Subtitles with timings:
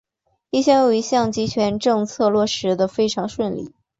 [0.49, 3.71] 一项又一项的极权政策落实得非常顺利。